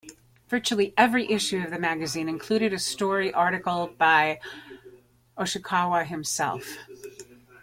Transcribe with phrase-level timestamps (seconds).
[0.49, 4.39] Virtually every issue of the magazine included a story or article by
[5.37, 6.79] Oshikawa himself.